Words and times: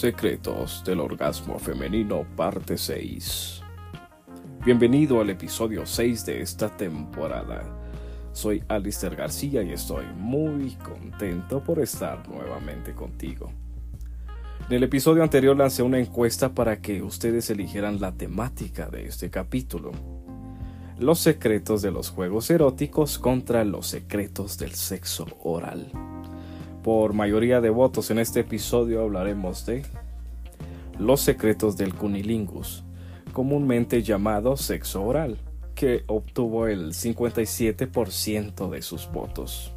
Secretos 0.00 0.82
del 0.82 0.98
Orgasmo 0.98 1.58
Femenino, 1.58 2.24
parte 2.34 2.78
6. 2.78 3.60
Bienvenido 4.64 5.20
al 5.20 5.28
episodio 5.28 5.84
6 5.84 6.24
de 6.24 6.40
esta 6.40 6.74
temporada. 6.74 7.62
Soy 8.32 8.64
Alistair 8.68 9.14
García 9.14 9.62
y 9.62 9.72
estoy 9.72 10.06
muy 10.16 10.70
contento 10.76 11.62
por 11.62 11.80
estar 11.80 12.26
nuevamente 12.30 12.94
contigo. 12.94 13.52
En 14.70 14.76
el 14.76 14.84
episodio 14.84 15.22
anterior 15.22 15.54
lancé 15.54 15.82
una 15.82 15.98
encuesta 15.98 16.54
para 16.54 16.80
que 16.80 17.02
ustedes 17.02 17.50
eligieran 17.50 18.00
la 18.00 18.12
temática 18.12 18.88
de 18.88 19.04
este 19.04 19.28
capítulo. 19.28 19.92
Los 20.98 21.18
secretos 21.18 21.82
de 21.82 21.90
los 21.90 22.08
juegos 22.08 22.48
eróticos 22.48 23.18
contra 23.18 23.66
los 23.66 23.88
secretos 23.88 24.56
del 24.56 24.72
sexo 24.72 25.26
oral. 25.44 25.92
Por 26.82 27.12
mayoría 27.12 27.60
de 27.60 27.68
votos 27.68 28.10
en 28.10 28.18
este 28.18 28.40
episodio 28.40 29.02
hablaremos 29.02 29.66
de 29.66 29.84
los 30.98 31.20
secretos 31.20 31.76
del 31.76 31.94
cunilingus, 31.94 32.84
comúnmente 33.34 34.02
llamado 34.02 34.56
sexo 34.56 35.04
oral, 35.04 35.36
que 35.74 36.04
obtuvo 36.06 36.68
el 36.68 36.94
57% 36.94 38.70
de 38.70 38.80
sus 38.80 39.12
votos. 39.12 39.74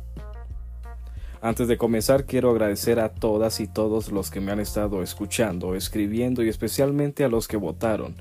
Antes 1.42 1.68
de 1.68 1.78
comenzar 1.78 2.26
quiero 2.26 2.52
agradecer 2.52 3.02
a 3.02 3.10
todas 3.10 3.60
y 3.60 3.68
todos 3.68 4.10
los 4.10 4.32
que 4.32 4.40
me 4.40 4.54
han 4.54 4.62
estado 4.62 5.04
escuchando, 5.04 5.76
escribiendo 5.76 6.42
y 6.42 6.48
especialmente 6.48 7.26
a 7.26 7.30
los 7.30 7.50
que 7.50 7.58
votaron. 7.58 8.16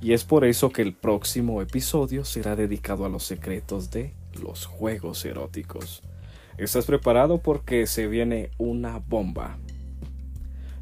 Y 0.00 0.12
es 0.12 0.22
por 0.22 0.44
eso 0.44 0.70
que 0.70 0.82
el 0.82 0.94
próximo 0.94 1.60
episodio 1.60 2.24
será 2.24 2.54
dedicado 2.54 3.04
a 3.04 3.08
los 3.08 3.24
secretos 3.24 3.90
de 3.90 4.14
los 4.40 4.66
juegos 4.66 5.24
eróticos. 5.24 6.02
¿Estás 6.58 6.84
preparado? 6.84 7.38
Porque 7.38 7.86
se 7.86 8.06
viene 8.06 8.50
una 8.58 8.98
bomba. 8.98 9.58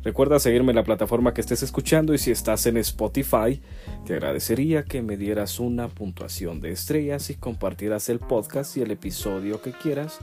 Recuerda 0.02 0.40
seguirme 0.40 0.72
en 0.72 0.76
la 0.76 0.84
plataforma 0.84 1.34
que 1.34 1.42
estés 1.42 1.62
escuchando 1.62 2.14
y 2.14 2.18
si 2.18 2.30
estás 2.30 2.66
en 2.66 2.78
Spotify, 2.78 3.60
te 4.06 4.14
agradecería 4.14 4.82
que 4.82 5.02
me 5.02 5.16
dieras 5.16 5.60
una 5.60 5.88
puntuación 5.88 6.60
de 6.60 6.72
estrellas 6.72 7.28
y 7.30 7.34
compartieras 7.34 8.08
el 8.08 8.18
podcast 8.18 8.76
y 8.76 8.82
el 8.82 8.90
episodio 8.90 9.60
que 9.60 9.72
quieras 9.72 10.18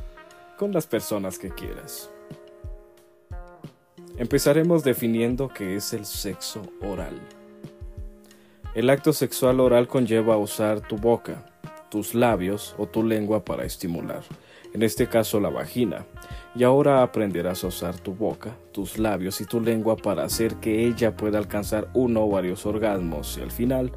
con 0.58 0.73
las 0.73 0.88
personas 0.88 1.38
que 1.38 1.50
quieras. 1.50 2.09
Empezaremos 4.17 4.84
definiendo 4.84 5.48
qué 5.48 5.76
es 5.76 5.94
el 5.94 6.06
sexo 6.06 6.64
oral. 6.82 7.22
El 8.73 8.89
acto 8.89 9.14
sexual 9.14 9.59
oral 9.59 9.88
conlleva 9.88 10.38
usar 10.38 10.82
tu 10.82 10.98
boca, 10.98 11.45
tus 11.89 12.16
labios 12.16 12.76
o 12.80 12.88
tu 12.88 13.04
lengua 13.04 13.45
para 13.45 13.64
estimular 13.64 14.23
en 14.73 14.84
este 14.84 15.08
caso 15.08 15.40
la 15.40 15.50
vagina, 15.50 16.06
y 16.56 16.64
ahora 16.64 17.04
aprenderás 17.04 17.64
a 17.64 17.68
usar 17.68 17.98
tu 18.00 18.16
boca, 18.16 18.58
tus 18.72 18.98
labios 18.98 19.42
y 19.42 19.46
tu 19.46 19.62
lengua 19.62 19.96
para 19.96 20.23
hacer 20.23 20.56
que 20.56 20.88
ella 20.88 21.16
pueda 21.16 21.38
alcanzar 21.38 21.90
uno 21.94 22.23
o 22.26 22.30
varios 22.30 22.66
orgasmos. 22.66 23.38
Y 23.38 23.42
al 23.42 23.52
final 23.52 23.92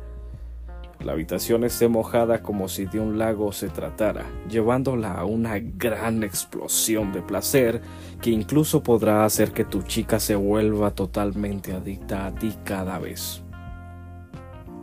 la 1.01 1.13
habitación 1.13 1.65
esté 1.65 1.89
mojada 1.89 2.43
como 2.43 2.69
si 2.69 2.85
de 2.85 3.01
un 3.01 3.19
lago 3.19 3.53
se 3.53 3.71
tratara, 3.71 4.27
llevándola 4.51 5.13
a 5.13 5.25
una 5.25 5.59
gran 5.59 6.23
explosión 6.23 7.13
de 7.13 7.23
placer 7.23 7.81
que 8.21 8.29
incluso 8.29 8.83
podrá 8.83 9.25
hacer 9.25 9.53
que 9.53 9.65
tu 9.65 9.83
chica 9.83 10.21
se 10.21 10.35
vuelva 10.35 10.91
totalmente 10.91 11.73
adicta 11.73 12.27
a 12.27 12.35
ti 12.35 12.55
cada 12.65 12.99
vez. 12.99 13.43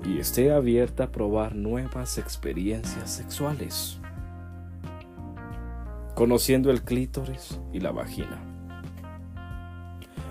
Y 0.03 0.17
esté 0.17 0.51
abierta 0.51 1.05
a 1.05 1.11
probar 1.11 1.53
nuevas 1.53 2.17
experiencias 2.17 3.11
sexuales 3.11 3.99
conociendo 6.17 6.71
el 6.71 6.81
clítoris 6.81 7.59
y 7.71 7.79
la 7.79 7.91
vagina. 7.91 8.41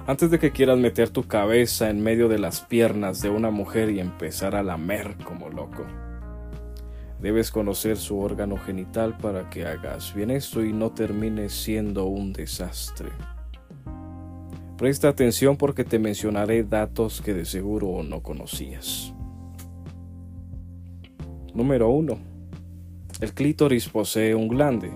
Antes 0.09 0.33
de 0.33 0.41
que 0.41 0.51
quieras 0.51 0.79
meter 0.79 1.11
tu 1.11 1.29
cabeza 1.29 1.91
en 1.91 2.03
medio 2.03 2.27
de 2.29 2.41
las 2.41 2.61
piernas 2.61 3.23
de 3.23 3.29
una 3.29 3.53
mujer 3.53 3.91
y 3.91 4.01
empezar 4.01 4.57
a 4.57 4.65
lamer 4.65 5.15
como 5.23 5.49
loco, 5.49 5.87
debes 7.21 7.53
conocer 7.53 7.99
su 7.99 8.19
órgano 8.19 8.57
genital 8.57 9.17
para 9.17 9.49
que 9.49 9.65
hagas 9.65 10.13
bien 10.13 10.33
esto 10.33 10.65
y 10.65 10.73
no 10.73 10.91
termines 10.91 11.53
siendo 11.53 12.07
un 12.07 12.33
desastre. 12.33 13.11
Presta 14.77 15.07
atención 15.07 15.57
porque 15.57 15.85
te 15.85 16.01
mencionaré 16.01 16.65
datos 16.65 17.23
que 17.23 17.33
de 17.33 17.45
seguro 17.45 18.03
no 18.03 18.25
conocías. 18.25 19.15
Número 21.55 21.91
1. 21.91 22.19
El 23.21 23.33
clítoris 23.33 23.89
posee 23.89 24.35
un 24.35 24.49
glande, 24.49 24.91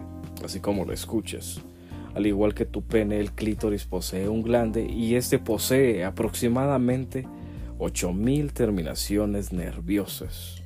así 0.44 0.60
como 0.60 0.84
lo 0.84 0.92
escuchas. 0.92 1.60
Al 2.14 2.26
igual 2.26 2.54
que 2.54 2.64
tu 2.64 2.82
pene, 2.82 3.20
el 3.20 3.32
clítoris 3.32 3.84
posee 3.84 4.28
un 4.28 4.42
glande 4.42 4.84
y 4.84 5.14
este 5.14 5.38
posee 5.38 6.04
aproximadamente 6.04 7.26
8000 7.78 8.52
terminaciones 8.52 9.52
nerviosas, 9.52 10.62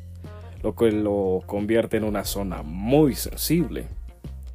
lo 0.62 0.74
que 0.74 0.90
lo 0.90 1.42
convierte 1.46 1.96
en 1.96 2.04
una 2.04 2.24
zona 2.24 2.62
muy 2.62 3.14
sensible. 3.14 3.86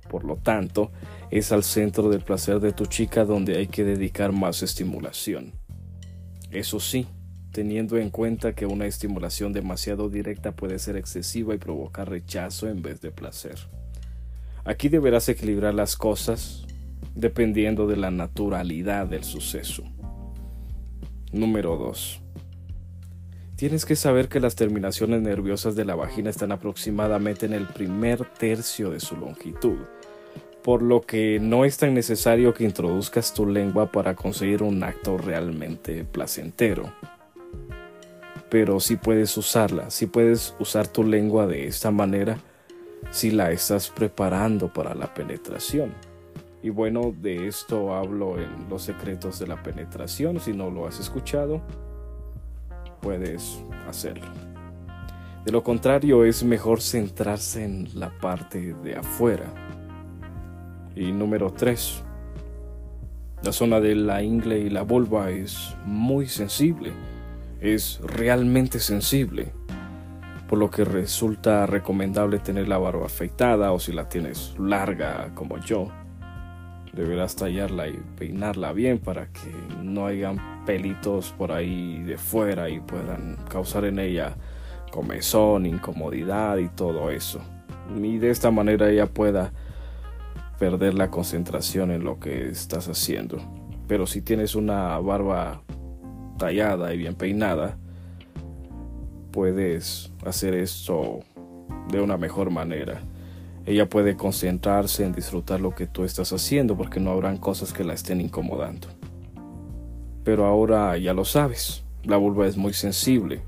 Por 0.10 0.26
lo 0.26 0.38
tanto, 0.38 0.92
es 1.30 1.52
al 1.52 1.64
centro 1.64 2.10
del 2.10 2.22
placer 2.22 2.60
de 2.60 2.74
tu 2.74 2.88
chica 2.88 3.24
donde 3.24 3.58
hay 3.58 3.68
que 3.68 3.84
dedicar 3.84 4.32
más 4.32 4.64
estimulación. 4.64 5.54
Eso 6.52 6.80
sí, 6.80 7.08
teniendo 7.52 7.98
en 7.98 8.10
cuenta 8.10 8.54
que 8.54 8.66
una 8.66 8.88
estimulación 8.88 9.54
demasiado 9.54 10.10
directa 10.10 10.52
puede 10.52 10.80
ser 10.80 10.98
excesiva 10.98 11.54
y 11.54 11.60
provocar 11.60 12.10
rechazo 12.10 12.68
en 12.68 12.82
vez 12.82 13.02
de 13.02 13.12
placer. 13.12 13.60
Aquí 14.70 14.88
deberás 14.88 15.28
equilibrar 15.30 15.74
las 15.74 15.96
cosas 15.96 16.64
dependiendo 17.16 17.88
de 17.88 17.98
la 17.98 18.12
naturalidad 18.12 19.08
del 19.08 19.24
suceso. 19.24 19.82
Número 21.32 21.76
2. 21.76 22.22
Tienes 23.56 23.84
que 23.84 23.96
saber 23.96 24.30
que 24.30 24.40
las 24.40 24.54
terminaciones 24.54 25.24
nerviosas 25.24 25.76
de 25.76 25.86
la 25.86 25.96
vagina 25.96 26.30
están 26.30 26.52
aproximadamente 26.52 27.48
en 27.48 27.54
el 27.54 27.66
primer 27.66 28.26
tercio 28.26 28.92
de 28.92 29.00
su 29.00 29.18
longitud, 29.18 29.80
por 30.64 30.84
lo 30.84 31.02
que 31.02 31.40
no 31.42 31.66
es 31.66 31.78
tan 31.78 31.96
necesario 31.96 32.54
que 32.54 32.64
introduzcas 32.64 33.34
tu 33.34 33.48
lengua 33.48 33.92
para 33.92 34.14
conseguir 34.14 34.62
un 34.62 34.84
acto 34.84 35.18
realmente 35.18 36.04
placentero. 36.04 36.94
Pero 38.52 38.80
si 38.80 38.98
puedes 38.98 39.36
usarla, 39.36 39.90
si 39.90 40.06
puedes 40.06 40.54
usar 40.60 40.88
tu 40.88 41.04
lengua 41.04 41.48
de 41.48 41.66
esta 41.66 41.90
manera, 41.90 42.38
si 43.12 43.32
la 43.32 43.52
estás 43.52 43.90
preparando 43.90 44.72
para 44.72 44.94
la 44.94 45.14
penetración. 45.14 45.94
Y 46.62 46.70
bueno, 46.70 47.14
de 47.16 47.48
esto 47.48 47.96
hablo 47.96 48.38
en 48.38 48.70
los 48.70 48.84
secretos 48.84 49.40
de 49.40 49.48
la 49.48 49.62
penetración. 49.64 50.40
Si 50.40 50.54
no 50.54 50.70
lo 50.70 50.88
has 50.88 51.00
escuchado, 51.00 51.62
puedes 53.02 53.64
hacerlo. 53.88 54.28
De 55.46 55.52
lo 55.52 55.64
contrario, 55.64 56.26
es 56.26 56.44
mejor 56.44 56.82
centrarse 56.82 57.64
en 57.64 57.88
la 57.98 58.10
parte 58.20 58.74
de 58.84 58.96
afuera. 58.98 59.46
Y 60.96 61.12
número 61.12 61.52
3. 61.52 62.04
La 63.42 63.54
zona 63.54 63.80
de 63.80 63.96
la 63.96 64.22
ingle 64.22 64.60
y 64.60 64.70
la 64.70 64.82
vulva 64.82 65.32
es 65.32 65.76
muy 65.86 66.28
sensible. 66.28 66.92
Es 67.62 68.02
realmente 68.04 68.80
sensible 68.80 69.54
por 70.50 70.58
lo 70.58 70.72
que 70.72 70.84
resulta 70.84 71.68
recomendable 71.68 72.40
tener 72.40 72.68
la 72.68 72.80
barba 72.80 73.06
afeitada 73.06 73.72
o 73.72 73.80
si 73.80 73.94
la 73.94 74.10
tienes 74.10 74.56
larga 74.58 75.30
como 75.36 75.60
yo, 75.60 75.92
deberás 76.92 77.36
tallarla 77.36 77.88
y 77.88 78.00
peinarla 78.18 78.74
bien 78.74 78.98
para 78.98 79.28
que 79.28 79.54
no 79.84 80.08
hayan 80.08 80.66
pelitos 80.66 81.36
por 81.38 81.52
ahí 81.52 82.02
de 82.02 82.18
fuera 82.18 82.68
y 82.68 82.80
puedan 82.80 83.38
causar 83.48 83.86
en 83.86 84.00
ella 84.00 84.36
comezón, 84.92 85.68
incomodidad 85.68 86.58
y 86.58 86.68
todo 86.70 87.12
eso. 87.12 87.42
Y 87.96 88.18
de 88.18 88.32
esta 88.32 88.50
manera 88.50 88.90
ella 88.90 89.06
pueda 89.06 89.54
perder 90.58 90.96
la 90.96 91.12
concentración 91.12 91.92
en 91.92 92.04
lo 92.04 92.20
que 92.20 92.50
estás 92.50 92.88
haciendo. 92.88 93.38
Pero 93.88 94.08
si 94.08 94.24
tienes 94.24 94.56
una 94.56 94.98
barba 94.98 95.62
tallada 96.40 96.92
y 96.92 96.98
bien 96.98 97.14
peinada, 97.14 97.78
puedes 99.40 100.12
hacer 100.26 100.54
esto 100.54 101.22
de 101.90 102.02
una 102.02 102.18
mejor 102.18 102.50
manera. 102.50 103.02
Ella 103.66 103.88
puede 103.88 104.18
concentrarse 104.18 105.06
en 105.06 105.14
disfrutar 105.14 105.62
lo 105.62 105.74
que 105.74 105.88
tú 105.88 106.04
estás 106.04 106.34
haciendo 106.34 106.76
porque 106.76 107.00
no 107.00 107.12
habrán 107.12 107.38
cosas 107.38 107.72
que 107.72 107.86
la 107.86 107.94
estén 107.94 108.20
incomodando. 108.20 108.90
Pero 110.26 110.46
ahora 110.46 110.98
ya 110.98 111.14
lo 111.14 111.24
sabes, 111.24 111.86
la 112.04 112.18
vulva 112.18 112.48
es 112.48 112.58
muy 112.58 112.74
sensible. 112.74 113.42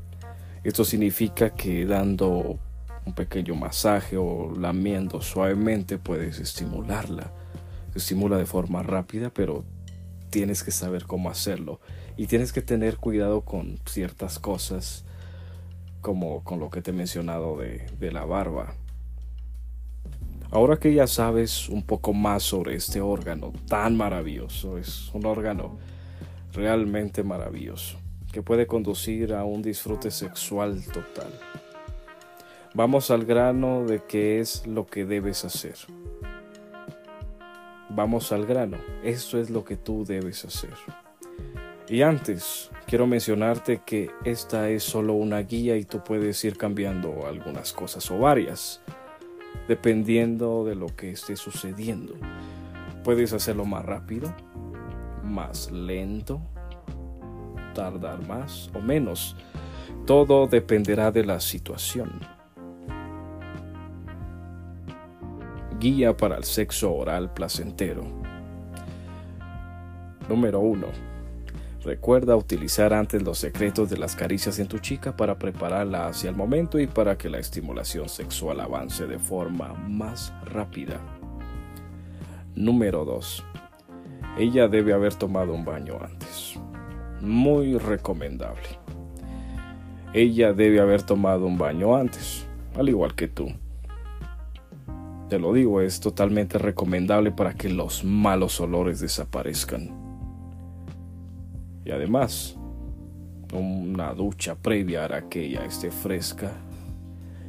Esto 0.63 0.85
significa 0.85 1.49
que 1.49 1.85
dando 1.85 2.57
un 3.05 3.13
pequeño 3.13 3.53
masaje 3.55 4.15
o 4.15 4.53
lamiendo 4.57 5.21
suavemente 5.21 5.97
puedes 5.97 6.39
estimularla. 6.39 7.33
Se 7.91 7.97
estimula 7.97 8.37
de 8.37 8.45
forma 8.45 8.81
rápida, 8.81 9.29
pero 9.29 9.65
tienes 10.29 10.63
que 10.63 10.71
saber 10.71 11.03
cómo 11.03 11.29
hacerlo 11.29 11.81
y 12.15 12.27
tienes 12.27 12.53
que 12.53 12.61
tener 12.61 12.95
cuidado 12.95 13.41
con 13.41 13.77
ciertas 13.85 14.39
cosas 14.39 15.03
como 16.01 16.43
con 16.43 16.59
lo 16.59 16.69
que 16.69 16.81
te 16.81 16.91
he 16.91 16.93
mencionado 16.93 17.57
de, 17.57 17.85
de 17.99 18.11
la 18.11 18.25
barba. 18.25 18.75
Ahora 20.51 20.75
que 20.77 20.93
ya 20.93 21.07
sabes 21.07 21.69
un 21.69 21.83
poco 21.83 22.11
más 22.11 22.43
sobre 22.43 22.75
este 22.75 22.99
órgano 22.99 23.53
tan 23.69 23.95
maravilloso, 23.95 24.77
es 24.77 25.09
un 25.13 25.25
órgano 25.25 25.77
realmente 26.53 27.23
maravilloso, 27.23 27.97
que 28.33 28.41
puede 28.41 28.67
conducir 28.67 29.33
a 29.33 29.45
un 29.45 29.61
disfrute 29.61 30.11
sexual 30.11 30.83
total. 30.85 31.31
Vamos 32.73 33.11
al 33.11 33.25
grano 33.25 33.85
de 33.85 34.03
qué 34.03 34.39
es 34.39 34.67
lo 34.67 34.85
que 34.87 35.05
debes 35.05 35.45
hacer. 35.45 35.75
Vamos 37.89 38.31
al 38.31 38.45
grano, 38.45 38.77
esto 39.03 39.39
es 39.39 39.49
lo 39.49 39.63
que 39.63 39.77
tú 39.77 40.05
debes 40.05 40.43
hacer. 40.45 40.73
Y 41.91 42.03
antes, 42.03 42.71
quiero 42.87 43.05
mencionarte 43.05 43.81
que 43.85 44.09
esta 44.23 44.69
es 44.69 44.81
solo 44.81 45.11
una 45.11 45.39
guía 45.39 45.75
y 45.75 45.83
tú 45.83 46.01
puedes 46.01 46.41
ir 46.45 46.55
cambiando 46.55 47.27
algunas 47.27 47.73
cosas 47.73 48.09
o 48.11 48.17
varias, 48.17 48.79
dependiendo 49.67 50.63
de 50.63 50.75
lo 50.75 50.85
que 50.95 51.11
esté 51.11 51.35
sucediendo. 51.35 52.13
Puedes 53.03 53.33
hacerlo 53.33 53.65
más 53.65 53.83
rápido, 53.83 54.33
más 55.21 55.69
lento, 55.69 56.39
tardar 57.75 58.25
más 58.25 58.71
o 58.73 58.79
menos. 58.79 59.35
Todo 60.05 60.47
dependerá 60.47 61.11
de 61.11 61.25
la 61.25 61.41
situación. 61.41 62.21
Guía 65.77 66.15
para 66.15 66.37
el 66.37 66.45
sexo 66.45 66.93
oral 66.93 67.33
placentero. 67.33 68.05
Número 70.29 70.61
1. 70.61 71.10
Recuerda 71.83 72.35
utilizar 72.35 72.93
antes 72.93 73.23
los 73.23 73.39
secretos 73.39 73.89
de 73.89 73.97
las 73.97 74.15
caricias 74.15 74.59
en 74.59 74.67
tu 74.67 74.79
chica 74.79 75.15
para 75.15 75.39
prepararla 75.39 76.07
hacia 76.07 76.29
el 76.29 76.35
momento 76.35 76.79
y 76.79 76.87
para 76.87 77.17
que 77.17 77.29
la 77.29 77.39
estimulación 77.39 78.07
sexual 78.07 78.59
avance 78.59 79.07
de 79.07 79.17
forma 79.17 79.73
más 79.73 80.33
rápida. 80.45 80.99
Número 82.55 83.03
2. 83.03 83.43
Ella 84.37 84.67
debe 84.67 84.93
haber 84.93 85.15
tomado 85.15 85.53
un 85.53 85.65
baño 85.65 85.97
antes. 86.03 86.59
Muy 87.21 87.77
recomendable. 87.77 88.67
Ella 90.13 90.53
debe 90.53 90.81
haber 90.81 91.03
tomado 91.03 91.45
un 91.45 91.57
baño 91.57 91.95
antes, 91.95 92.45
al 92.75 92.89
igual 92.89 93.15
que 93.15 93.27
tú 93.27 93.51
te 95.31 95.39
lo 95.39 95.53
digo, 95.53 95.79
es 95.79 96.01
totalmente 96.01 96.57
recomendable 96.57 97.31
para 97.31 97.53
que 97.53 97.69
los 97.69 98.03
malos 98.03 98.59
olores 98.59 98.99
desaparezcan. 98.99 100.10
Además, 101.91 102.55
una 103.53 104.13
ducha 104.13 104.55
previa 104.55 105.05
hará 105.05 105.27
que 105.27 105.45
ella 105.45 105.65
esté 105.65 105.91
fresca 105.91 106.51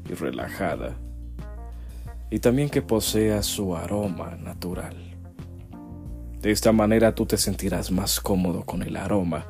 y 0.08 0.14
relajada. 0.14 0.96
Y 2.30 2.38
también 2.38 2.68
que 2.70 2.82
posea 2.82 3.42
su 3.42 3.76
aroma 3.76 4.36
natural. 4.36 4.96
De 6.40 6.50
esta 6.50 6.72
manera 6.72 7.14
tú 7.14 7.24
te 7.24 7.36
sentirás 7.36 7.92
más 7.92 8.20
cómodo 8.20 8.64
con 8.64 8.82
el 8.82 8.96
aroma 8.96 9.46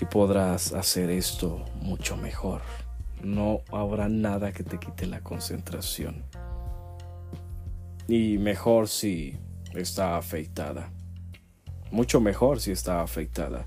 y 0.00 0.04
podrás 0.04 0.74
hacer 0.74 1.08
esto 1.08 1.64
mucho 1.80 2.16
mejor. 2.16 2.60
No 3.22 3.60
habrá 3.72 4.08
nada 4.08 4.52
que 4.52 4.62
te 4.62 4.78
quite 4.78 5.06
la 5.06 5.20
concentración. 5.20 6.24
Y 8.06 8.36
mejor 8.38 8.88
si 8.88 9.38
está 9.74 10.16
afeitada. 10.16 10.90
Mucho 11.90 12.20
mejor 12.20 12.60
si 12.60 12.72
está 12.72 13.00
afeitada. 13.00 13.64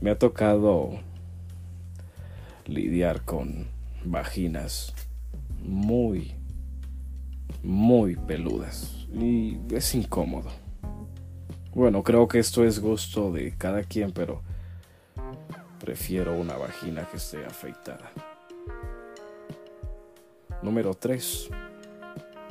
Me 0.00 0.10
ha 0.10 0.18
tocado 0.18 1.00
lidiar 2.66 3.22
con 3.22 3.68
vaginas 4.04 4.94
muy, 5.62 6.34
muy 7.62 8.16
peludas. 8.16 9.06
Y 9.12 9.58
es 9.70 9.94
incómodo. 9.94 10.50
Bueno, 11.74 12.02
creo 12.02 12.28
que 12.28 12.38
esto 12.38 12.64
es 12.64 12.80
gusto 12.80 13.32
de 13.32 13.54
cada 13.56 13.82
quien, 13.82 14.12
pero 14.12 14.42
prefiero 15.78 16.38
una 16.38 16.56
vagina 16.56 17.06
que 17.10 17.18
esté 17.18 17.44
afeitada. 17.44 18.10
Número 20.62 20.94
3 20.94 21.50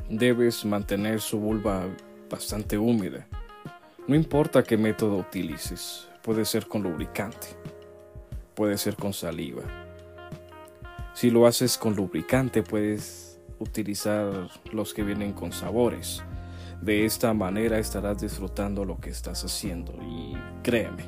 debes 0.10 0.64
mantener 0.66 1.20
su 1.22 1.40
vulva 1.40 1.88
bastante 2.30 2.78
húmeda. 2.78 3.28
No 4.08 4.16
importa 4.16 4.64
qué 4.64 4.78
método 4.78 5.18
utilices, 5.18 6.08
puede 6.26 6.44
ser 6.44 6.66
con 6.66 6.82
lubricante, 6.82 7.50
puede 8.56 8.80
ser 8.80 8.96
con 8.96 9.14
saliva. 9.14 9.62
Si 11.14 11.30
lo 11.30 11.46
haces 11.46 11.78
con 11.78 11.96
lubricante, 11.96 12.64
puedes 12.64 13.40
utilizar 13.60 14.50
los 14.72 14.96
que 14.96 15.04
vienen 15.04 15.34
con 15.34 15.52
sabores. 15.52 16.24
De 16.82 17.06
esta 17.06 17.32
manera 17.36 17.78
estarás 17.78 18.20
disfrutando 18.20 18.86
lo 18.86 19.00
que 19.00 19.12
estás 19.12 19.46
haciendo 19.46 19.94
y 20.02 20.36
créeme, 20.64 21.04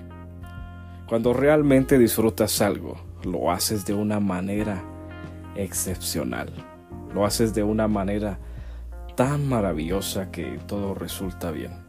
cuando 1.08 1.34
realmente 1.34 1.98
disfrutas 1.98 2.62
algo, 2.62 2.96
lo 3.24 3.50
haces 3.50 3.88
de 3.88 3.96
una 3.96 4.20
manera 4.20 4.84
excepcional. 5.56 6.54
Lo 7.16 7.26
haces 7.26 7.56
de 7.56 7.64
una 7.64 7.88
manera 7.88 8.38
tan 9.16 9.50
maravillosa 9.50 10.30
que 10.30 10.60
todo 10.68 10.94
resulta 10.94 11.50
bien. 11.50 11.87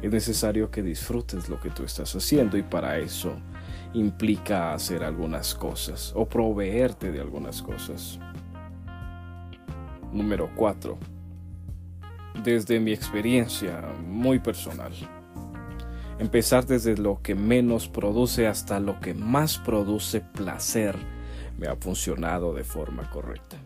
Es 0.00 0.12
necesario 0.12 0.70
que 0.70 0.82
disfrutes 0.82 1.48
lo 1.48 1.60
que 1.60 1.70
tú 1.70 1.82
estás 1.82 2.14
haciendo 2.14 2.56
y 2.56 2.62
para 2.62 2.98
eso 2.98 3.32
implica 3.94 4.72
hacer 4.72 5.02
algunas 5.02 5.54
cosas 5.54 6.12
o 6.14 6.26
proveerte 6.26 7.10
de 7.10 7.20
algunas 7.20 7.62
cosas. 7.62 8.20
Número 10.12 10.50
4. 10.54 10.96
Desde 12.44 12.78
mi 12.78 12.92
experiencia 12.92 13.82
muy 14.06 14.38
personal. 14.38 14.92
Empezar 16.20 16.66
desde 16.66 16.96
lo 16.96 17.20
que 17.20 17.34
menos 17.34 17.88
produce 17.88 18.46
hasta 18.46 18.78
lo 18.78 19.00
que 19.00 19.14
más 19.14 19.58
produce 19.58 20.20
placer 20.20 20.96
me 21.58 21.66
ha 21.66 21.76
funcionado 21.76 22.54
de 22.54 22.62
forma 22.62 23.10
correcta. 23.10 23.56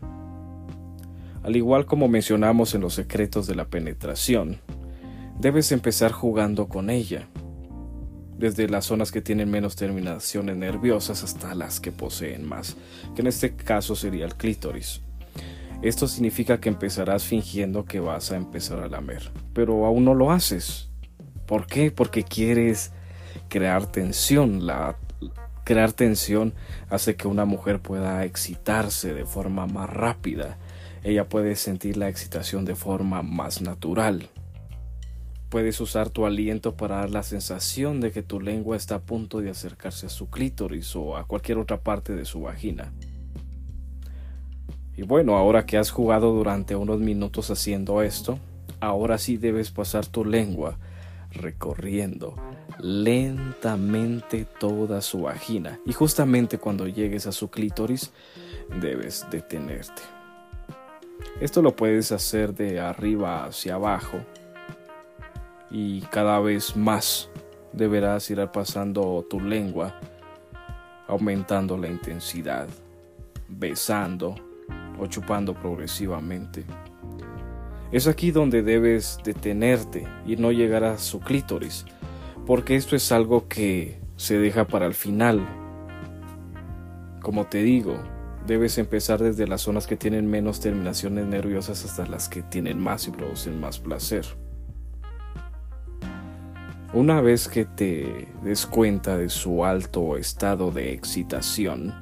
Al 1.42 1.56
igual 1.56 1.84
como 1.84 2.08
mencionamos 2.08 2.74
en 2.74 2.80
los 2.80 2.94
secretos 2.94 3.46
de 3.46 3.54
la 3.54 3.66
penetración, 3.66 4.58
debes 5.38 5.72
empezar 5.72 6.12
jugando 6.12 6.68
con 6.68 6.90
ella, 6.90 7.28
desde 8.36 8.68
las 8.68 8.86
zonas 8.86 9.12
que 9.12 9.20
tienen 9.20 9.50
menos 9.50 9.76
terminaciones 9.76 10.56
nerviosas 10.56 11.22
hasta 11.22 11.54
las 11.54 11.80
que 11.80 11.92
poseen 11.92 12.44
más, 12.44 12.76
que 13.14 13.22
en 13.22 13.28
este 13.28 13.54
caso 13.54 13.94
sería 13.94 14.24
el 14.24 14.34
clítoris. 14.34 15.02
Esto 15.82 16.06
significa 16.06 16.60
que 16.60 16.68
empezarás 16.68 17.24
fingiendo 17.24 17.84
que 17.84 18.00
vas 18.00 18.30
a 18.30 18.36
empezar 18.36 18.80
a 18.80 18.88
lamer, 18.88 19.30
pero 19.52 19.84
aún 19.84 20.04
no 20.04 20.14
lo 20.14 20.30
haces. 20.30 20.90
¿Por 21.46 21.66
qué? 21.66 21.90
Porque 21.90 22.22
quieres 22.22 22.92
crear 23.48 23.90
tensión. 23.90 24.64
La, 24.64 24.96
crear 25.64 25.92
tensión 25.92 26.54
hace 26.88 27.16
que 27.16 27.26
una 27.26 27.44
mujer 27.44 27.80
pueda 27.80 28.24
excitarse 28.24 29.12
de 29.12 29.24
forma 29.24 29.66
más 29.66 29.90
rápida 29.90 30.56
ella 31.04 31.28
puede 31.28 31.56
sentir 31.56 31.96
la 31.96 32.08
excitación 32.08 32.64
de 32.64 32.76
forma 32.76 33.22
más 33.22 33.60
natural. 33.60 34.28
Puedes 35.52 35.82
usar 35.82 36.08
tu 36.08 36.24
aliento 36.24 36.76
para 36.76 36.96
dar 36.96 37.10
la 37.10 37.22
sensación 37.22 38.00
de 38.00 38.10
que 38.10 38.22
tu 38.22 38.40
lengua 38.40 38.74
está 38.74 38.94
a 38.94 39.00
punto 39.00 39.42
de 39.42 39.50
acercarse 39.50 40.06
a 40.06 40.08
su 40.08 40.30
clítoris 40.30 40.96
o 40.96 41.14
a 41.14 41.26
cualquier 41.26 41.58
otra 41.58 41.78
parte 41.78 42.14
de 42.16 42.24
su 42.24 42.40
vagina. 42.40 42.90
Y 44.96 45.02
bueno, 45.02 45.36
ahora 45.36 45.66
que 45.66 45.76
has 45.76 45.90
jugado 45.90 46.32
durante 46.32 46.74
unos 46.74 47.00
minutos 47.00 47.50
haciendo 47.50 48.00
esto, 48.00 48.38
ahora 48.80 49.18
sí 49.18 49.36
debes 49.36 49.70
pasar 49.70 50.06
tu 50.06 50.24
lengua 50.24 50.78
recorriendo 51.32 52.34
lentamente 52.78 54.46
toda 54.58 55.02
su 55.02 55.20
vagina 55.20 55.78
y 55.84 55.92
justamente 55.92 56.56
cuando 56.56 56.88
llegues 56.88 57.26
a 57.26 57.32
su 57.32 57.50
clítoris 57.50 58.10
debes 58.80 59.26
detenerte. 59.30 60.00
Esto 61.42 61.60
lo 61.60 61.76
puedes 61.76 62.10
hacer 62.10 62.54
de 62.54 62.80
arriba 62.80 63.44
hacia 63.44 63.74
abajo 63.74 64.18
y 65.72 66.02
cada 66.02 66.38
vez 66.38 66.76
más 66.76 67.30
deberás 67.72 68.30
ir 68.30 68.46
pasando 68.52 69.26
tu 69.28 69.40
lengua, 69.40 69.98
aumentando 71.08 71.78
la 71.78 71.88
intensidad, 71.88 72.68
besando 73.48 74.34
o 74.98 75.06
chupando 75.06 75.54
progresivamente. 75.54 76.64
Es 77.90 78.06
aquí 78.06 78.30
donde 78.30 78.62
debes 78.62 79.18
detenerte 79.24 80.06
y 80.26 80.36
no 80.36 80.52
llegar 80.52 80.84
a 80.84 80.98
su 80.98 81.20
clítoris, 81.20 81.86
porque 82.46 82.76
esto 82.76 82.94
es 82.94 83.10
algo 83.10 83.48
que 83.48 83.98
se 84.16 84.38
deja 84.38 84.66
para 84.66 84.86
el 84.86 84.94
final. 84.94 85.40
Como 87.22 87.46
te 87.46 87.62
digo, 87.62 87.96
debes 88.46 88.76
empezar 88.76 89.22
desde 89.22 89.46
las 89.46 89.62
zonas 89.62 89.86
que 89.86 89.96
tienen 89.96 90.28
menos 90.28 90.60
terminaciones 90.60 91.26
nerviosas 91.26 91.84
hasta 91.84 92.06
las 92.06 92.28
que 92.28 92.42
tienen 92.42 92.78
más 92.78 93.08
y 93.08 93.10
producen 93.10 93.60
más 93.60 93.78
placer. 93.78 94.41
Una 96.94 97.22
vez 97.22 97.48
que 97.48 97.64
te 97.64 98.28
des 98.42 98.66
cuenta 98.66 99.16
de 99.16 99.30
su 99.30 99.64
alto 99.64 100.18
estado 100.18 100.70
de 100.70 100.92
excitación, 100.92 101.94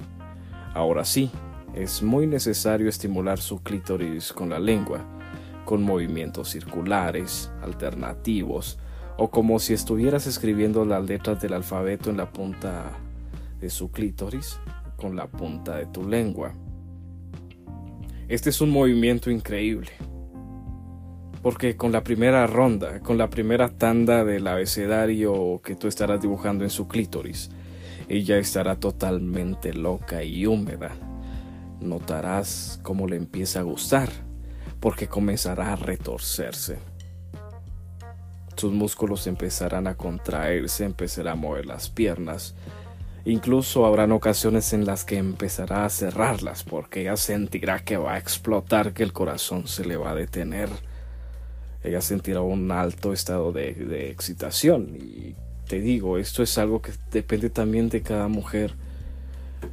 ahora 0.75 1.04
sí, 1.04 1.30
es 1.75 2.02
muy 2.02 2.26
necesario 2.26 2.88
estimular 2.88 3.38
su 3.38 3.62
clítoris 3.62 4.32
con 4.32 4.50
la 4.50 4.59
lengua, 4.59 5.04
con 5.64 5.85
movimientos 5.85 6.49
circulares, 6.49 7.52
alternativos 7.62 8.80
o 9.16 9.30
como 9.30 9.61
si 9.61 9.75
estuvieras 9.75 10.26
escribiendo 10.26 10.85
las 10.85 11.04
letras 11.04 11.40
del 11.40 11.52
alfabeto 11.52 12.11
en 12.11 12.16
la 12.16 12.32
punta 12.32 12.90
de 13.61 13.70
su 13.70 13.92
clítoris 13.92 14.59
con 14.97 15.14
la 15.14 15.28
punta 15.28 15.76
de 15.76 15.87
tu 15.87 16.02
lengua. 16.09 16.52
Este 18.26 18.50
es 18.50 18.61
un 18.61 18.70
movimiento 18.70 19.30
increíble. 19.30 20.09
Porque 21.42 21.76
con 21.76 21.90
la 21.90 22.04
primera 22.04 22.47
ronda, 22.47 23.00
con 23.00 23.16
la 23.16 23.30
primera 23.30 23.70
tanda 23.70 24.25
del 24.25 24.47
abecedario 24.47 25.61
que 25.64 25.75
tú 25.75 25.88
estarás 25.88 26.20
dibujando 26.20 26.64
en 26.64 26.70
su 26.70 26.87
clítoris, 26.87 27.50
ella 28.09 28.37
estará 28.38 28.76
totalmente 28.76 29.73
loca 29.73 30.23
y 30.23 30.44
húmeda. 30.44 30.90
Notarás 31.80 32.78
cómo 32.82 33.06
le 33.06 33.16
empieza 33.16 33.61
a 33.61 33.62
gustar, 33.62 34.11
porque 34.80 35.09
comenzará 35.09 35.73
a 35.73 35.76
retorcerse. 35.76 36.78
Sus 38.56 38.73
músculos 38.73 39.26
empezarán 39.26 39.87
a 39.87 39.97
contraerse, 39.97 40.85
empezará 40.85 41.32
a 41.32 41.37
mover 41.37 41.64
las 41.64 41.88
piernas. 41.88 42.54
Incluso 43.25 43.87
habrán 43.87 44.12
ocasiones 44.12 44.75
en 44.75 44.85
las 44.85 45.06
que 45.06 45.16
empezará 45.16 45.87
a 45.87 45.90
cerrarlas 45.90 46.64
porque 46.64 47.02
ella 47.02 47.16
sentirá 47.16 47.78
que 47.78 47.97
va 47.97 48.14
a 48.14 48.18
explotar, 48.18 48.92
que 48.92 49.02
el 49.02 49.14
corazón 49.14 49.66
se 49.66 49.87
le 49.87 49.97
va 49.97 50.11
a 50.11 50.14
detener 50.14 50.68
ella 51.82 52.00
sentirá 52.00 52.42
un 52.42 52.70
alto 52.70 53.12
estado 53.12 53.52
de, 53.52 54.10
excitación. 54.10 54.96
Y 54.96 55.34
te 55.66 55.80
digo, 55.80 56.18
esto 56.18 56.42
es 56.42 56.58
algo 56.58 56.82
que 56.82 56.92
depende 57.10 57.50
también 57.50 57.88
de 57.88 58.02
cada 58.02 58.28
mujer 58.28 58.75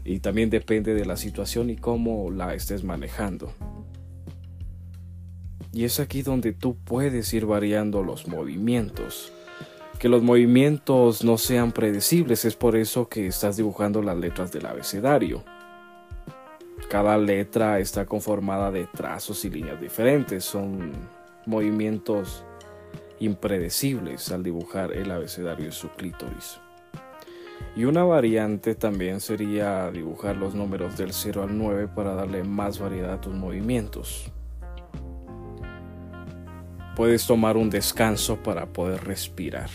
y 0.06 0.20
también 0.20 0.50
depende 0.50 0.94
de 0.94 1.06
la 1.06 1.18
situación 1.18 1.70
y 1.70 1.76
cómo 1.76 2.32
la 2.32 2.54
estés 2.54 2.84
manejando. 2.84 3.52
Y 5.74 5.84
es 5.84 6.00
aquí 6.00 6.22
donde 6.22 6.54
tú 6.54 6.78
puedes 6.78 7.34
ir 7.34 7.46
variando 7.46 8.04
los 8.04 8.28
movimientos. 8.28 9.34
Que 10.00 10.10
los 10.10 10.22
movimientos 10.22 11.24
no 11.24 11.38
sean 11.38 11.72
predecibles, 11.72 12.46
es 12.46 12.56
por 12.56 12.76
eso 12.76 13.10
que 13.10 13.28
estás 13.28 13.58
dibujando 13.58 14.02
las 14.02 14.16
letras 14.16 14.52
del 14.52 14.66
abecedario. 14.68 15.44
Cada 16.90 17.18
letra 17.18 17.80
está 17.80 18.06
conformada 18.06 18.72
de 18.72 18.86
trazos 18.86 19.44
y 19.44 19.50
líneas 19.50 19.82
diferentes, 19.82 20.46
son 20.46 20.94
movimientos 21.48 22.44
impredecibles 23.20 24.32
al 24.32 24.44
dibujar 24.44 24.94
el 24.94 25.12
abecedario 25.12 25.66
de 25.66 25.72
su 25.72 25.90
clítoris. 25.90 26.60
Y 27.76 27.86
una 27.86 28.04
variante 28.04 28.76
también 28.76 29.20
sería 29.20 29.90
dibujar 29.92 30.36
los 30.36 30.54
números 30.54 30.98
del 30.98 31.14
0 31.14 31.44
al 31.44 31.58
9 31.58 31.88
para 31.96 32.14
darle 32.14 32.44
más 32.44 32.80
variedad 32.80 33.14
a 33.14 33.22
tus 33.22 33.34
movimientos. 33.34 34.32
Puedes 36.96 37.28
tomar 37.28 37.58
un 37.58 37.70
descanso 37.70 38.38
para 38.38 38.66
poder 38.66 39.04
respirar. 39.04 39.70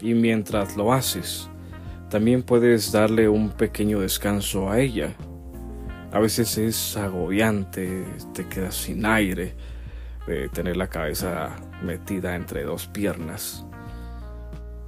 Y 0.00 0.14
mientras 0.14 0.76
lo 0.76 0.92
haces, 0.92 1.48
también 2.08 2.42
puedes 2.42 2.92
darle 2.92 3.28
un 3.28 3.50
pequeño 3.50 4.00
descanso 4.00 4.70
a 4.70 4.80
ella. 4.80 5.14
A 6.12 6.18
veces 6.18 6.56
es 6.56 6.96
agobiante, 6.96 8.04
te 8.32 8.46
quedas 8.46 8.76
sin 8.76 9.04
aire, 9.04 9.54
de 10.26 10.48
tener 10.48 10.76
la 10.76 10.88
cabeza 10.88 11.56
metida 11.82 12.34
entre 12.34 12.64
dos 12.64 12.86
piernas. 12.86 13.64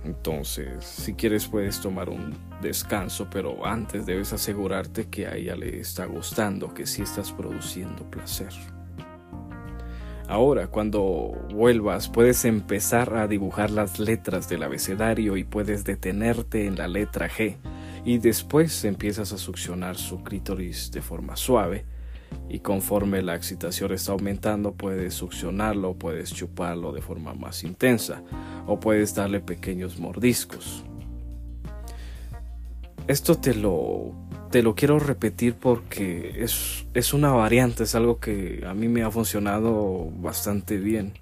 Entonces, 0.04 0.84
si 0.84 1.14
quieres 1.14 1.46
puedes 1.48 1.80
tomar 1.80 2.08
un 2.08 2.34
descanso, 2.62 3.28
pero 3.30 3.66
antes 3.66 4.06
debes 4.06 4.32
asegurarte 4.32 5.08
que 5.08 5.26
a 5.26 5.34
ella 5.34 5.56
le 5.56 5.80
está 5.80 6.06
gustando, 6.06 6.72
que 6.72 6.86
sí 6.86 7.02
estás 7.02 7.32
produciendo 7.32 8.08
placer. 8.10 8.52
Ahora, 10.28 10.66
cuando 10.66 11.46
vuelvas, 11.50 12.08
puedes 12.08 12.44
empezar 12.44 13.14
a 13.16 13.26
dibujar 13.26 13.70
las 13.70 13.98
letras 13.98 14.48
del 14.48 14.62
abecedario 14.62 15.36
y 15.36 15.44
puedes 15.44 15.84
detenerte 15.84 16.66
en 16.66 16.76
la 16.76 16.86
letra 16.86 17.28
G 17.30 17.56
y 18.04 18.18
después 18.18 18.84
empiezas 18.84 19.32
a 19.32 19.38
succionar 19.38 19.96
su 19.96 20.22
clítoris 20.22 20.90
de 20.90 21.00
forma 21.00 21.34
suave 21.36 21.86
y 22.48 22.60
conforme 22.60 23.22
la 23.22 23.34
excitación 23.34 23.92
está 23.92 24.12
aumentando 24.12 24.72
puedes 24.72 25.14
succionarlo, 25.14 25.94
puedes 25.94 26.32
chuparlo 26.32 26.92
de 26.92 27.02
forma 27.02 27.34
más 27.34 27.62
intensa 27.62 28.22
o 28.66 28.80
puedes 28.80 29.14
darle 29.14 29.40
pequeños 29.40 29.98
mordiscos. 29.98 30.84
Esto 33.06 33.36
te 33.36 33.54
lo, 33.54 34.12
te 34.50 34.62
lo 34.62 34.74
quiero 34.74 34.98
repetir 34.98 35.54
porque 35.54 36.42
es, 36.42 36.86
es 36.92 37.14
una 37.14 37.32
variante, 37.32 37.84
es 37.84 37.94
algo 37.94 38.18
que 38.18 38.64
a 38.66 38.74
mí 38.74 38.88
me 38.88 39.02
ha 39.02 39.10
funcionado 39.10 40.10
bastante 40.20 40.76
bien 40.76 41.14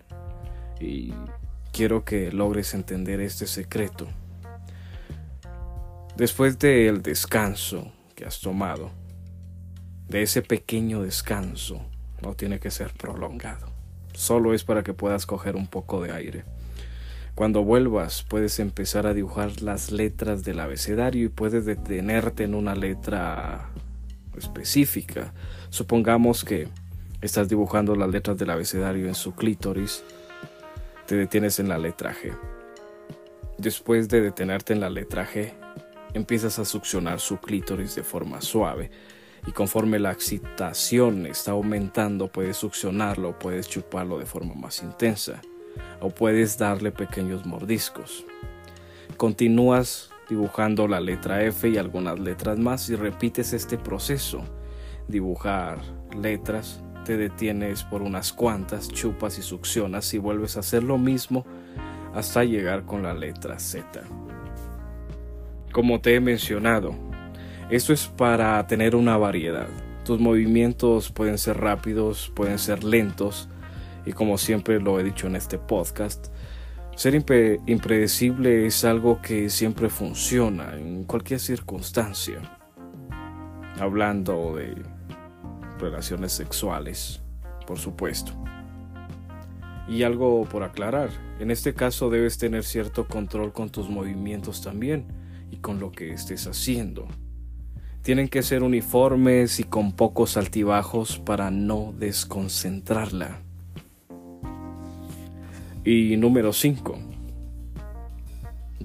y 0.80 1.12
quiero 1.72 2.04
que 2.04 2.32
logres 2.32 2.74
entender 2.74 3.20
este 3.20 3.46
secreto. 3.46 4.08
Después 6.16 6.58
del 6.58 7.02
descanso 7.02 7.92
que 8.14 8.24
has 8.24 8.40
tomado, 8.40 8.90
de 10.08 10.22
ese 10.22 10.42
pequeño 10.42 11.02
descanso 11.02 11.80
no 12.22 12.34
tiene 12.34 12.60
que 12.60 12.70
ser 12.70 12.92
prolongado. 12.92 13.68
Solo 14.12 14.54
es 14.54 14.64
para 14.64 14.82
que 14.82 14.94
puedas 14.94 15.26
coger 15.26 15.56
un 15.56 15.66
poco 15.66 16.02
de 16.02 16.12
aire. 16.12 16.44
Cuando 17.34 17.62
vuelvas 17.64 18.22
puedes 18.22 18.58
empezar 18.60 19.06
a 19.06 19.14
dibujar 19.14 19.60
las 19.60 19.90
letras 19.90 20.42
del 20.42 20.60
abecedario 20.60 21.26
y 21.26 21.28
puedes 21.28 21.66
detenerte 21.66 22.44
en 22.44 22.54
una 22.54 22.74
letra 22.74 23.68
específica. 24.38 25.34
Supongamos 25.68 26.44
que 26.44 26.68
estás 27.20 27.48
dibujando 27.48 27.94
las 27.94 28.08
letras 28.08 28.38
del 28.38 28.50
abecedario 28.50 29.06
en 29.08 29.14
su 29.14 29.34
clítoris, 29.34 30.02
te 31.06 31.16
detienes 31.16 31.58
en 31.60 31.68
la 31.68 31.78
letra 31.78 32.14
G. 32.14 32.36
Después 33.58 34.08
de 34.08 34.22
detenerte 34.22 34.72
en 34.72 34.80
la 34.80 34.90
letra 34.90 35.26
G, 35.26 35.52
empiezas 36.14 36.58
a 36.58 36.64
succionar 36.64 37.20
su 37.20 37.38
clítoris 37.38 37.94
de 37.96 38.02
forma 38.02 38.40
suave 38.40 38.90
y 39.46 39.52
conforme 39.52 39.98
la 39.98 40.12
excitación 40.12 41.26
está 41.26 41.52
aumentando 41.52 42.28
puedes 42.28 42.56
succionarlo, 42.56 43.38
puedes 43.38 43.68
chuparlo 43.68 44.18
de 44.18 44.26
forma 44.26 44.54
más 44.54 44.82
intensa 44.82 45.40
o 46.00 46.10
puedes 46.10 46.58
darle 46.58 46.90
pequeños 46.90 47.46
mordiscos. 47.46 48.24
Continúas 49.16 50.10
dibujando 50.28 50.88
la 50.88 51.00
letra 51.00 51.42
F 51.44 51.68
y 51.68 51.78
algunas 51.78 52.18
letras 52.18 52.58
más 52.58 52.88
y 52.90 52.96
repites 52.96 53.52
este 53.52 53.78
proceso. 53.78 54.42
Dibujar 55.08 55.78
letras, 56.20 56.82
te 57.04 57.16
detienes 57.16 57.84
por 57.84 58.02
unas 58.02 58.32
cuantas, 58.32 58.88
chupas 58.88 59.38
y 59.38 59.42
succionas 59.42 60.12
y 60.12 60.18
vuelves 60.18 60.56
a 60.56 60.60
hacer 60.60 60.82
lo 60.82 60.98
mismo 60.98 61.46
hasta 62.14 62.42
llegar 62.42 62.84
con 62.84 63.02
la 63.02 63.14
letra 63.14 63.58
Z. 63.60 64.02
Como 65.70 66.00
te 66.00 66.14
he 66.14 66.20
mencionado, 66.20 66.94
esto 67.70 67.92
es 67.92 68.06
para 68.06 68.64
tener 68.66 68.94
una 68.94 69.16
variedad. 69.16 69.66
Tus 70.04 70.20
movimientos 70.20 71.10
pueden 71.10 71.36
ser 71.36 71.58
rápidos, 71.58 72.30
pueden 72.34 72.58
ser 72.58 72.84
lentos 72.84 73.48
y 74.04 74.12
como 74.12 74.38
siempre 74.38 74.80
lo 74.80 75.00
he 75.00 75.04
dicho 75.04 75.26
en 75.26 75.34
este 75.34 75.58
podcast, 75.58 76.28
ser 76.94 77.14
impredecible 77.14 78.66
es 78.66 78.84
algo 78.84 79.20
que 79.20 79.50
siempre 79.50 79.88
funciona 79.88 80.76
en 80.76 81.04
cualquier 81.04 81.40
circunstancia. 81.40 82.40
Hablando 83.80 84.54
de 84.54 84.76
relaciones 85.80 86.32
sexuales, 86.32 87.20
por 87.66 87.78
supuesto. 87.78 88.32
Y 89.88 90.04
algo 90.04 90.44
por 90.44 90.62
aclarar, 90.62 91.10
en 91.40 91.50
este 91.50 91.74
caso 91.74 92.10
debes 92.10 92.38
tener 92.38 92.62
cierto 92.62 93.08
control 93.08 93.52
con 93.52 93.70
tus 93.70 93.90
movimientos 93.90 94.62
también 94.62 95.06
y 95.50 95.56
con 95.56 95.80
lo 95.80 95.90
que 95.90 96.12
estés 96.12 96.46
haciendo. 96.46 97.08
Tienen 98.06 98.28
que 98.28 98.44
ser 98.44 98.62
uniformes 98.62 99.58
y 99.58 99.64
con 99.64 99.90
pocos 99.90 100.36
altibajos 100.36 101.18
para 101.18 101.50
no 101.50 101.92
desconcentrarla. 101.98 103.40
Y 105.84 106.16
número 106.16 106.52
5. 106.52 107.00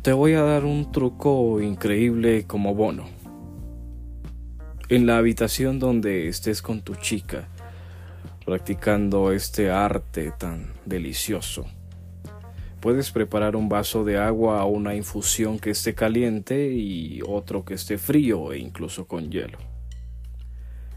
Te 0.01 0.11
voy 0.11 0.33
a 0.33 0.41
dar 0.41 0.65
un 0.65 0.91
truco 0.91 1.61
increíble 1.61 2.45
como 2.47 2.73
bono. 2.73 3.05
En 4.89 5.05
la 5.05 5.17
habitación 5.17 5.77
donde 5.77 6.27
estés 6.27 6.63
con 6.63 6.81
tu 6.81 6.95
chica, 6.95 7.47
practicando 8.43 9.33
este 9.33 9.69
arte 9.69 10.31
tan 10.35 10.73
delicioso 10.87 11.67
Puedes 12.81 13.11
preparar 13.11 13.55
un 13.55 13.69
vaso 13.69 14.03
de 14.03 14.17
agua 14.17 14.65
o 14.65 14.69
una 14.69 14.95
infusión 14.95 15.59
que 15.59 15.69
esté 15.69 15.93
caliente 15.93 16.73
y 16.73 17.21
otro 17.27 17.63
que 17.63 17.75
esté 17.75 17.99
frío 17.99 18.51
e 18.53 18.57
incluso 18.57 19.05
con 19.05 19.29
hielo. 19.29 19.59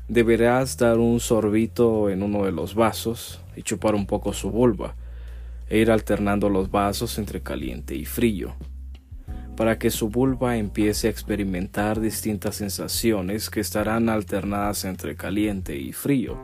Deberás 0.08 0.78
dar 0.78 0.98
un 0.98 1.20
sorbito 1.20 2.08
en 2.08 2.22
uno 2.22 2.46
de 2.46 2.52
los 2.52 2.74
vasos 2.74 3.42
y 3.54 3.62
chupar 3.62 3.94
un 3.94 4.06
poco 4.06 4.32
su 4.32 4.50
vulva 4.50 4.96
e 5.68 5.78
ir 5.78 5.90
alternando 5.90 6.48
los 6.48 6.70
vasos 6.70 7.18
entre 7.18 7.42
caliente 7.42 7.94
y 7.94 8.06
frío 8.06 8.54
para 9.56 9.78
que 9.78 9.90
su 9.90 10.08
vulva 10.08 10.56
empiece 10.56 11.06
a 11.06 11.10
experimentar 11.10 12.00
distintas 12.00 12.56
sensaciones 12.56 13.50
que 13.50 13.60
estarán 13.60 14.08
alternadas 14.08 14.84
entre 14.84 15.16
caliente 15.16 15.76
y 15.76 15.92
frío 15.92 16.38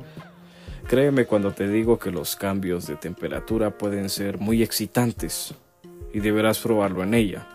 Créeme 0.90 1.24
cuando 1.24 1.52
te 1.52 1.68
digo 1.68 2.00
que 2.00 2.10
los 2.10 2.34
cambios 2.34 2.88
de 2.88 2.96
temperatura 2.96 3.78
pueden 3.78 4.08
ser 4.08 4.38
muy 4.38 4.60
excitantes. 4.60 5.54
y 6.12 6.18
deberás 6.18 6.58
probarlo 6.58 7.04
en 7.04 7.14
ella. 7.14 7.46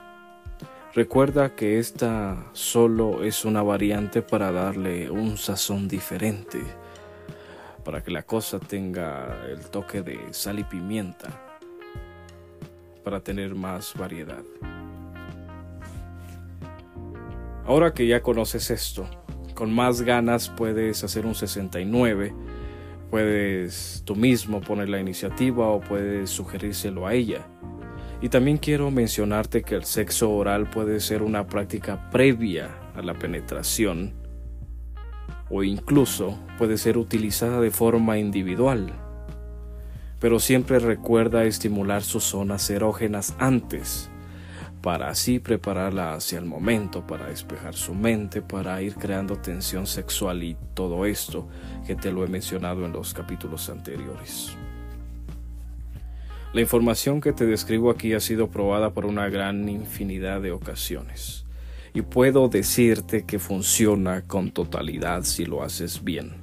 Recuerda 0.94 1.54
que 1.54 1.78
esta 1.78 2.48
solo 2.54 3.26
es 3.26 3.44
una 3.44 3.62
variante 3.62 4.22
para 4.22 4.54
darle 4.54 5.10
un 5.10 5.38
sazón 5.38 5.90
diferente, 5.90 6.62
para 7.84 8.02
que 8.02 8.12
la 8.12 8.24
cosa 8.24 8.58
tenga 8.58 9.46
el 9.50 9.66
toque 9.66 10.02
de 10.02 10.18
sal 10.32 10.60
y 10.60 10.64
pimienta, 10.64 11.28
para 13.04 13.20
tener 13.20 13.54
más 13.54 13.94
variedad. 13.96 14.46
Ahora 17.66 17.94
que 17.94 18.08
ya 18.08 18.22
conoces 18.22 18.72
esto, 18.72 19.06
con 19.54 19.76
más 19.76 20.04
ganas 20.04 20.48
puedes 20.48 21.04
hacer 21.04 21.26
un 21.26 21.36
69, 21.36 22.34
puedes 23.16 24.02
tú 24.04 24.14
mismo 24.14 24.60
poner 24.60 24.90
la 24.90 25.00
iniciativa 25.00 25.70
o 25.70 25.80
puedes 25.80 26.30
sugerírselo 26.30 27.08
a 27.08 27.14
ella. 27.14 27.48
Y 28.22 28.28
también 28.28 28.58
quiero 28.58 28.92
mencionarte 28.92 29.64
que 29.64 29.76
el 29.76 29.86
sexo 29.86 30.32
oral 30.32 30.70
puede 30.70 31.00
ser 31.00 31.24
una 31.24 31.48
práctica 31.48 32.10
previa 32.10 32.72
a 32.94 33.02
la 33.02 33.14
penetración 33.14 34.16
o 35.50 35.64
incluso 35.64 36.38
puede 36.58 36.78
ser 36.78 36.98
utilizada 36.98 37.62
de 37.62 37.72
forma 37.72 38.18
individual. 38.18 38.92
Pero 40.20 40.42
siempre 40.42 40.80
recuerda 40.80 41.46
estimular 41.46 42.04
sus 42.04 42.26
zonas 42.26 42.70
erógenas 42.70 43.34
antes, 43.40 44.12
para 44.86 45.10
así 45.10 45.40
prepararla 45.40 46.14
hacia 46.14 46.38
el 46.38 46.46
momento, 46.46 47.08
para 47.08 47.26
despejar 47.26 47.74
su 47.74 47.96
mente, 47.96 48.44
para 48.44 48.80
ir 48.84 48.94
creando 48.94 49.36
tensión 49.36 49.88
sexual 49.88 50.44
y 50.44 50.56
todo 50.76 51.08
esto 51.08 51.50
que 51.88 51.96
te 51.96 52.12
lo 52.12 52.24
he 52.24 52.28
mencionado 52.28 52.86
en 52.86 52.92
los 52.92 53.12
capítulos 53.16 53.68
anteriores. 53.72 54.56
La 56.54 56.62
información 56.62 57.20
que 57.20 57.34
te 57.34 57.48
describo 57.48 57.90
aquí 57.90 58.14
ha 58.14 58.20
sido 58.20 58.52
probada 58.52 58.94
por 58.94 59.08
una 59.08 59.28
gran 59.28 59.68
infinidad 59.68 60.40
de 60.40 60.52
ocasiones 60.52 61.48
y 61.96 62.04
puedo 62.04 62.48
decirte 62.48 63.26
que 63.26 63.40
funciona 63.40 64.22
con 64.22 64.52
totalidad 64.52 65.24
si 65.24 65.48
lo 65.48 65.64
haces 65.64 66.04
bien. 66.04 66.34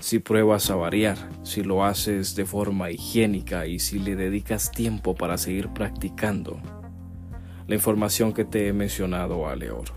Si 0.00 0.18
pruebas 0.18 0.70
a 0.70 0.74
variar, 0.74 1.18
si 1.44 1.62
lo 1.62 1.84
haces 1.84 2.34
de 2.34 2.46
forma 2.46 2.90
higiénica 2.90 3.68
y 3.68 3.78
si 3.78 4.00
le 4.00 4.16
dedicas 4.16 4.72
tiempo 4.72 5.14
para 5.14 5.38
seguir 5.38 5.68
practicando. 5.68 6.60
La 7.66 7.74
información 7.74 8.32
que 8.32 8.44
te 8.44 8.68
he 8.68 8.72
mencionado 8.72 9.40
vale 9.40 9.70
oro. 9.70 9.94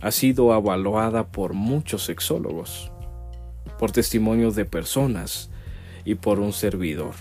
Ha 0.00 0.10
sido 0.10 0.56
evaluada 0.56 1.28
por 1.28 1.54
muchos 1.54 2.04
sexólogos, 2.04 2.90
por 3.78 3.92
testimonios 3.92 4.54
de 4.54 4.64
personas 4.64 5.50
y 6.04 6.16
por 6.16 6.40
un 6.40 6.52
servidor 6.52 7.14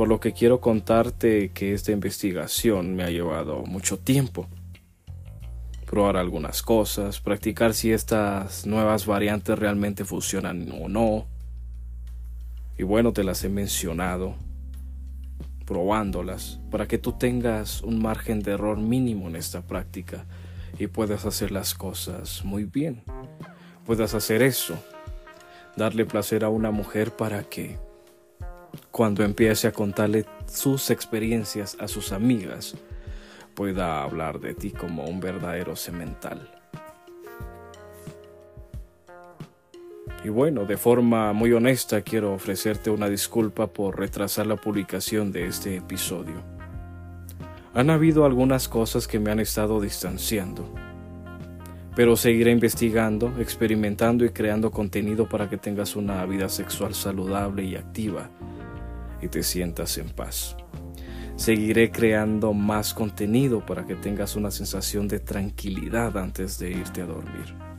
por 0.00 0.08
lo 0.08 0.18
que 0.18 0.32
quiero 0.32 0.62
contarte 0.62 1.50
que 1.50 1.74
esta 1.74 1.92
investigación 1.92 2.96
me 2.96 3.02
ha 3.02 3.10
llevado 3.10 3.64
mucho 3.66 3.98
tiempo. 3.98 4.48
Probar 5.84 6.16
algunas 6.16 6.62
cosas, 6.62 7.20
practicar 7.20 7.74
si 7.74 7.92
estas 7.92 8.66
nuevas 8.66 9.04
variantes 9.04 9.58
realmente 9.58 10.06
funcionan 10.06 10.72
o 10.72 10.88
no. 10.88 11.26
Y 12.78 12.82
bueno, 12.82 13.12
te 13.12 13.24
las 13.24 13.44
he 13.44 13.50
mencionado, 13.50 14.36
probándolas, 15.70 16.58
para 16.68 16.88
que 16.88 16.98
tú 16.98 17.12
tengas 17.12 17.82
un 17.82 18.02
margen 18.02 18.42
de 18.42 18.54
error 18.54 18.76
mínimo 18.76 19.28
en 19.28 19.36
esta 19.36 19.62
práctica 19.62 20.26
y 20.80 20.88
puedas 20.88 21.26
hacer 21.26 21.52
las 21.52 21.74
cosas 21.74 22.44
muy 22.44 22.64
bien. 22.64 23.04
Puedas 23.86 24.14
hacer 24.14 24.42
eso, 24.42 24.74
darle 25.76 26.06
placer 26.06 26.42
a 26.42 26.48
una 26.48 26.72
mujer 26.72 27.12
para 27.12 27.44
que 27.44 27.78
cuando 28.90 29.22
empiece 29.22 29.68
a 29.68 29.72
contarle 29.72 30.26
sus 30.48 30.90
experiencias 30.90 31.76
a 31.78 31.86
sus 31.86 32.10
amigas, 32.10 32.74
pueda 33.54 34.02
hablar 34.02 34.40
de 34.40 34.54
ti 34.54 34.72
como 34.72 35.04
un 35.04 35.20
verdadero 35.20 35.76
semental. 35.76 36.50
Y 40.22 40.28
bueno, 40.28 40.66
de 40.66 40.76
forma 40.76 41.32
muy 41.32 41.52
honesta 41.52 42.02
quiero 42.02 42.34
ofrecerte 42.34 42.90
una 42.90 43.08
disculpa 43.08 43.68
por 43.68 43.98
retrasar 43.98 44.46
la 44.46 44.56
publicación 44.56 45.32
de 45.32 45.46
este 45.46 45.76
episodio. 45.76 46.42
Han 47.72 47.88
habido 47.88 48.26
algunas 48.26 48.68
cosas 48.68 49.08
que 49.08 49.18
me 49.18 49.30
han 49.30 49.40
estado 49.40 49.80
distanciando, 49.80 50.68
pero 51.96 52.16
seguiré 52.16 52.50
investigando, 52.50 53.32
experimentando 53.38 54.24
y 54.24 54.30
creando 54.30 54.70
contenido 54.70 55.28
para 55.28 55.48
que 55.48 55.56
tengas 55.56 55.96
una 55.96 56.24
vida 56.26 56.48
sexual 56.48 56.94
saludable 56.94 57.64
y 57.64 57.76
activa 57.76 58.28
y 59.22 59.28
te 59.28 59.42
sientas 59.42 59.96
en 59.96 60.10
paz. 60.10 60.56
Seguiré 61.36 61.90
creando 61.90 62.52
más 62.52 62.92
contenido 62.92 63.64
para 63.64 63.86
que 63.86 63.94
tengas 63.94 64.36
una 64.36 64.50
sensación 64.50 65.08
de 65.08 65.20
tranquilidad 65.20 66.18
antes 66.18 66.58
de 66.58 66.70
irte 66.70 67.00
a 67.00 67.06
dormir. 67.06 67.69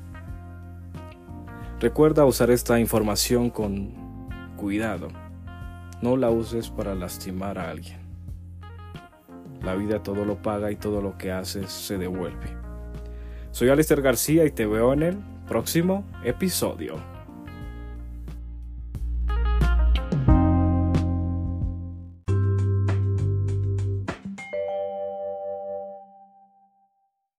Recuerda 1.81 2.25
usar 2.25 2.51
esta 2.51 2.79
información 2.79 3.49
con 3.49 3.89
cuidado. 4.55 5.07
No 6.03 6.15
la 6.15 6.29
uses 6.29 6.69
para 6.69 6.93
lastimar 6.93 7.57
a 7.57 7.71
alguien. 7.71 7.97
La 9.63 9.73
vida 9.73 10.03
todo 10.03 10.23
lo 10.23 10.43
paga 10.43 10.69
y 10.69 10.75
todo 10.75 11.01
lo 11.01 11.17
que 11.17 11.31
haces 11.31 11.71
se 11.71 11.97
devuelve. 11.97 12.55
Soy 13.49 13.69
Alistair 13.69 14.03
García 14.03 14.45
y 14.45 14.51
te 14.51 14.67
veo 14.67 14.93
en 14.93 15.01
el 15.01 15.17
próximo 15.47 16.05
episodio. 16.23 17.10